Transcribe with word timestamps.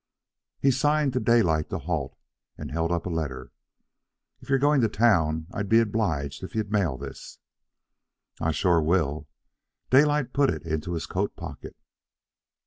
He 0.59 0.71
signed 0.71 1.13
to 1.13 1.19
Daylight 1.19 1.69
to 1.69 1.77
halt, 1.77 2.17
and 2.57 2.71
held 2.71 2.91
up 2.91 3.05
a 3.05 3.09
letter. 3.11 3.51
"If 4.39 4.49
you're 4.49 4.57
going 4.57 4.81
to 4.81 4.89
town, 4.89 5.45
I'd 5.53 5.69
be 5.69 5.79
obliged 5.79 6.41
if 6.43 6.55
you 6.55 6.63
mail 6.63 6.97
this." 6.97 7.37
"I 8.39 8.49
sure 8.51 8.81
will." 8.81 9.27
Daylight 9.91 10.33
put 10.33 10.49
it 10.49 10.63
into 10.65 10.93
his 10.93 11.05
coat 11.05 11.35
pocket. 11.35 11.75